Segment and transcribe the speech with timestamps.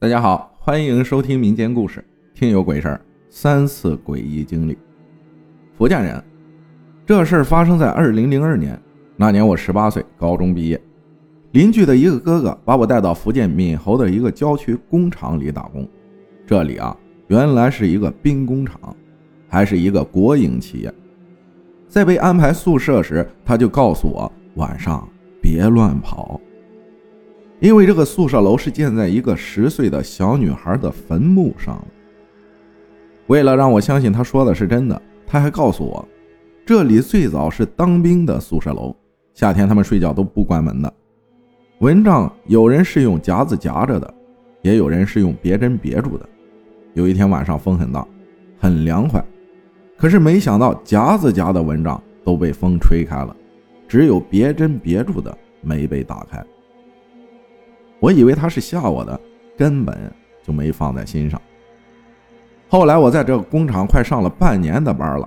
[0.00, 2.04] 大家好，欢迎收听民间故事
[2.38, 2.96] 《听有鬼事儿》，
[3.30, 4.76] 三次诡异经历。
[5.78, 6.22] 福建人，
[7.06, 8.78] 这事儿发生在二零零二年，
[9.16, 10.78] 那年我十八岁，高中毕业。
[11.52, 15.88] 邻居的一个哥哥把我带到福建闽侯的一个郊区工厂里打工。
[16.44, 16.94] 这里啊，
[17.28, 18.94] 原来是一个兵工厂，
[19.48, 20.92] 还是一个国营企业。
[21.88, 25.08] 在被安排宿舍时，他就告诉我晚上
[25.40, 26.38] 别乱跑。
[27.64, 31.82] 因为这个宿舍楼是建在一个十岁的小女孩的坟墓上。
[33.28, 36.06] 为了让我相信他说的是真的，他还告诉我，
[36.66, 38.94] 这里最早是当兵的宿舍楼，
[39.32, 40.92] 夏天他们睡觉都不关门的。
[41.78, 44.12] 蚊帐有人是用夹子夹着的，
[44.60, 46.28] 也有人是用别针别住的。
[46.92, 48.06] 有一天晚上风很大，
[48.58, 49.24] 很凉快，
[49.96, 53.34] 可是没想到夹子夹的蚊帐都被风吹开了，
[53.88, 56.44] 只有别针别住的没被打开。
[58.04, 59.18] 我以为他是吓我的，
[59.56, 60.12] 根本
[60.42, 61.40] 就没放在心上。
[62.68, 65.26] 后来我在这个工厂快上了半年的班了，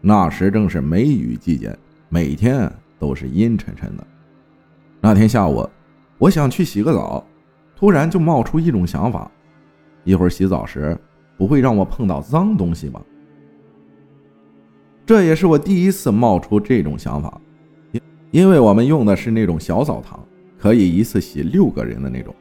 [0.00, 1.72] 那时正是梅雨季节，
[2.08, 2.68] 每天
[2.98, 4.04] 都是阴沉沉的。
[5.00, 5.64] 那天下午，
[6.18, 7.24] 我想去洗个澡，
[7.76, 9.30] 突然就冒出一种想法：
[10.02, 10.98] 一会儿洗澡时
[11.38, 13.00] 不会让我碰到脏东西吧？
[15.06, 17.40] 这也是我第一次冒出这种想法，
[17.92, 18.00] 因
[18.32, 20.18] 因为我们用的是那种小澡堂。
[20.60, 22.34] 可以一次洗六个人的那种，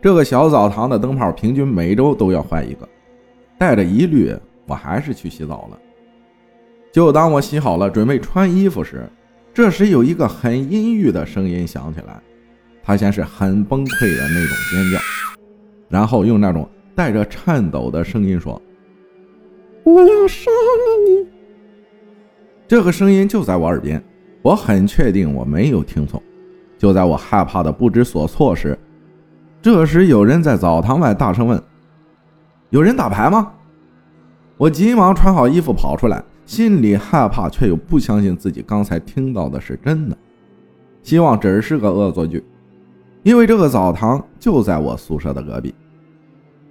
[0.00, 2.88] 这个小澡堂的灯泡平均每周都要换一个。
[3.58, 4.32] 带着疑虑，
[4.66, 5.78] 我还是去洗澡了。
[6.92, 9.08] 就当我洗好了，准备穿衣服时，
[9.52, 12.22] 这时有一个很阴郁的声音响起来。
[12.82, 14.98] 他先是很崩溃的那种尖叫，
[15.88, 18.60] 然后用那种带着颤抖的声音说
[19.84, 21.26] ：“我要杀了你！”
[22.68, 24.04] 这个声音就在我耳边，
[24.42, 26.22] 我很确定我没有听错。
[26.78, 28.78] 就在我害怕的不知所措时，
[29.62, 31.62] 这时有人在澡堂外大声问
[32.70, 33.52] ：“有人打牌吗？”
[34.56, 40.16] 我急忙穿好衣服跑出来，心里害怕却又不相信自己刚才听到的是真的，
[41.02, 42.44] 希望只是个恶作剧，
[43.22, 45.74] 因为这个澡堂就在我宿舍的隔壁。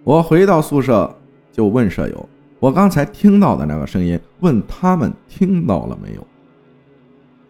[0.04, 1.14] 我回到宿舍
[1.52, 6.28] 就问舍友：“我刚才听到的那个声音，问他们听到了没有？”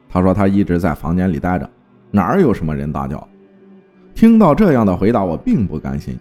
[0.09, 1.69] 他说他一直在房间里待着。
[2.15, 3.27] 哪儿有什么人大叫？
[4.13, 6.15] 听到这样的回答，我并不甘心。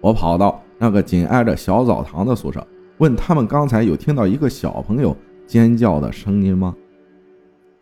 [0.00, 2.66] 我跑到那个紧挨着小澡堂的宿舍，
[2.96, 5.14] 问他们刚才有听到一个小朋友
[5.46, 6.74] 尖叫的声音吗？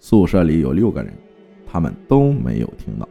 [0.00, 1.14] 宿舍里有六个人，
[1.64, 3.08] 他们都没有听到。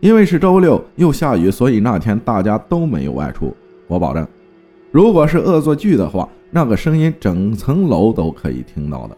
[0.00, 3.54] 因为是周六又下雨，所以那天大家都没有外出。
[3.88, 4.26] 我保证，
[4.90, 9.16] 如果是恶作剧的话，那个声音整层楼都可以听到的。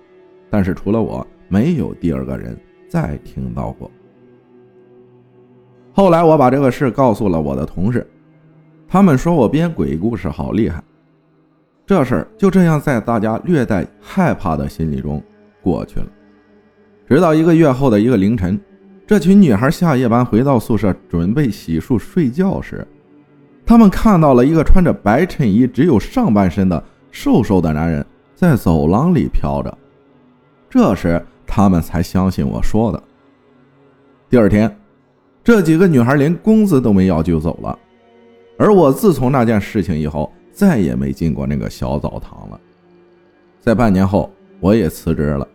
[0.50, 2.58] 但是除了我，没有第二个人。
[2.94, 3.90] 再听到过。
[5.92, 8.08] 后来我把这个事告诉了我的同事，
[8.86, 10.80] 他们说我编鬼故事好厉害。
[11.84, 15.20] 这事儿就这样在大家略带害怕的心理中
[15.60, 16.06] 过去了。
[17.08, 18.60] 直到一个月后的一个凌晨，
[19.04, 22.86] 这群女孩下夜班回到宿舍准备洗漱睡觉时，
[23.66, 28.06] 他们看到了一个穿着白衬衣、只有上半身的瘦瘦的男人
[28.36, 29.76] 在走廊里飘着。
[30.70, 31.20] 这时。
[31.56, 33.00] 他们才相信我说的。
[34.28, 34.76] 第二天，
[35.44, 37.78] 这几个女孩连工资都没要就走了，
[38.58, 42.60] 而我自从那件事情以后，再也没进过那个小澡堂了。
[43.60, 44.28] 在半年后，
[44.58, 45.46] 我也辞职了。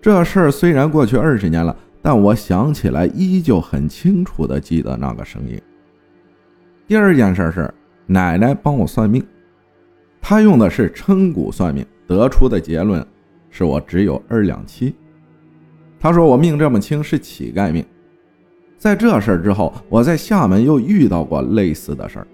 [0.00, 5.62] 这事儿虽然过去二十年了，但我想起来依旧很清楚的记得那个声音。
[6.88, 7.72] 第二件事是
[8.04, 9.24] 奶奶帮我算命，
[10.20, 13.06] 她用的是称骨算命，得出的结论。
[13.52, 14.92] 是我只有二两七，
[16.00, 17.84] 他说我命这么轻是乞丐命。
[18.78, 22.26] 在这事儿之后，我在厦门又遇到过类似的事儿，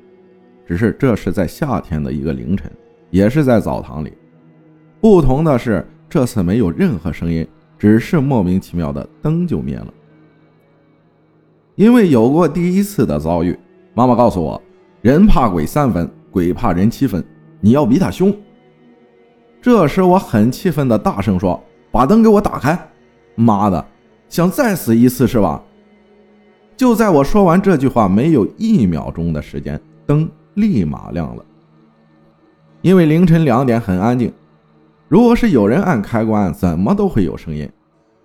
[0.64, 2.70] 只是这是在夏天的一个凌晨，
[3.10, 4.12] 也是在澡堂里。
[5.00, 7.46] 不同的是，这次没有任何声音，
[7.76, 9.92] 只是莫名其妙的灯就灭了。
[11.74, 13.58] 因为有过第一次的遭遇，
[13.92, 14.60] 妈妈告诉我，
[15.02, 17.22] 人怕鬼三分，鬼怕人七分，
[17.60, 18.34] 你要比他凶。
[19.60, 22.78] 这时，我很气愤的大声说：“把灯给我打开！
[23.34, 23.84] 妈的，
[24.28, 25.62] 想再死一次是吧？”
[26.76, 31.44] 就在我说完这句话没有一秒钟的时间，灯立马亮了。
[32.82, 34.32] 因为凌晨两点很安静，
[35.08, 37.68] 如果是有人按开关，怎么都会有声音。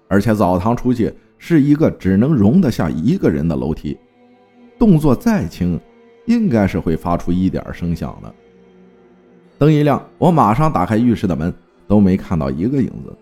[0.08, 3.98] 而且澡堂出去是一个只能容得下一个人的楼梯，
[4.78, 5.80] 动作再轻，
[6.28, 8.32] 应该是会发出一点声响的。
[9.64, 11.54] 灯一亮，我马上打开浴室的门，
[11.88, 13.16] 都没看到一个影子。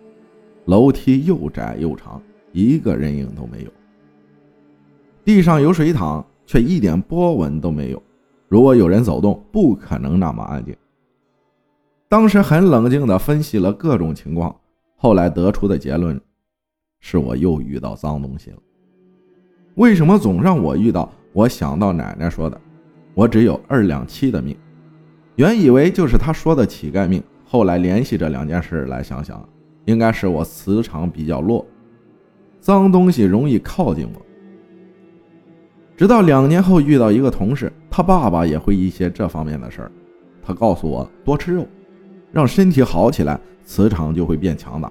[0.64, 3.70] 楼梯又窄又长，一个人影都没有。
[5.24, 8.02] 地上有水淌，却一点波纹都没有。
[8.48, 10.74] 如果有人走动，不可能那么安静。
[12.08, 14.52] 当时很冷静地分析了各种情况，
[14.96, 16.20] 后来得出的结论
[16.98, 18.56] 是我又遇到脏东西了。
[19.76, 21.08] 为什么总让我遇到？
[21.32, 22.60] 我想到奶奶说的，
[23.14, 24.56] 我只有二两七的命，
[25.42, 27.20] 原以为就是他说的乞丐命。
[27.44, 29.44] 后来联系这两件事来想想，
[29.86, 31.66] 应该是我磁场比较弱，
[32.60, 34.22] 脏东西容易靠近我。
[35.96, 39.90] 直到两年后遇到一个同事，他爸爸也会一些这方面的事儿，
[40.44, 41.66] 他告诉我多吃肉。
[42.30, 44.90] 让身体好起来，磁场就会变强大。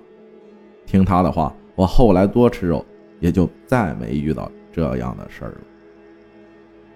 [0.86, 2.86] 听他的话，我后来多吃肉，
[3.22, 5.58] 也就再没遇到这样的事儿了。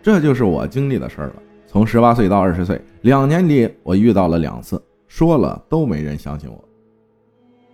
[0.04, 1.36] 这就是我经历的事儿了。
[1.76, 6.64] 从十八岁到二十岁，两年里我遇到了两次，说了都没人相信我。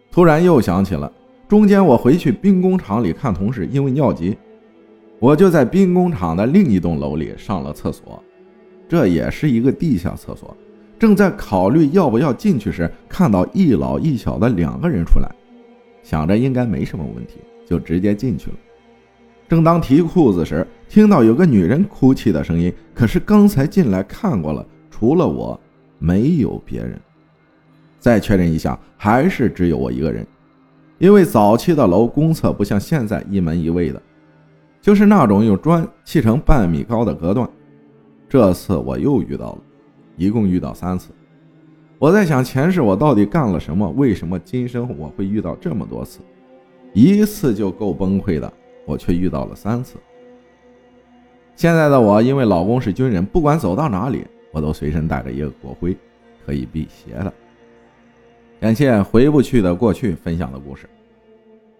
[0.09, 1.13] 突然又想起了，
[1.47, 4.35] 中间我回去兵工厂里看同事，因为尿急，
[5.19, 8.19] 我就在兵工厂的另一栋楼里上了厕所，
[8.89, 10.57] 这也是一个地下厕所。
[10.97, 15.29] 正在考虑要不要进去时，看到一老一小的两个人出来，
[16.01, 17.35] 想着应该没什么问题，
[17.67, 18.57] 就直接进去了。
[19.47, 22.71] 正当提裤子时，听到有个女人哭泣的声音。
[22.93, 25.57] 可是刚才进来看过了，除了我，
[25.99, 26.99] 没有别人。
[27.97, 30.27] 再确认一下，还是只有我一个人。
[30.97, 34.01] 因为早期的楼公厕不像现在一门一卫的，
[34.81, 37.49] 就是那种用砖砌成半米高的隔断。
[38.27, 39.59] 这次我又遇到了。
[40.17, 41.11] 一共遇到三次，
[41.99, 43.89] 我在想前世我到底干了什么？
[43.91, 46.19] 为什么今生我会遇到这么多次？
[46.93, 48.51] 一次就够崩溃的，
[48.85, 49.95] 我却遇到了三次。
[51.61, 55.95] 现在的我因为老公是军人，不管走到哪里，我都随身带着一个国徽，
[56.43, 57.31] 可以辟邪的。
[58.59, 60.89] 感谢回不去的过去分享的故事。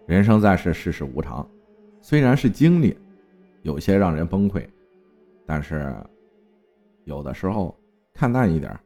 [0.06, 1.50] 人生在世，世事无常，
[2.00, 2.96] 虽然是经历，
[3.64, 4.64] 有些让人崩溃，
[5.48, 5.92] 但是
[7.06, 7.76] 有的时候。
[8.14, 8.80] 看淡一点，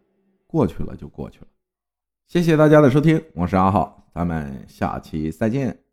[0.48, 1.48] 过去了就过去了。
[2.30, 5.85] 谢谢大家的收听，我是阿浩，咱们下期再见。